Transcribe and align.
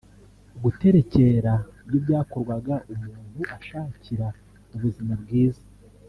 Guterekera 0.63 1.53
byo 1.87 1.97
byakorwaga 2.03 2.75
umuntu 2.93 3.39
ashakira 3.57 4.27
ubuzima 4.75 5.13
bwiza 5.21 5.65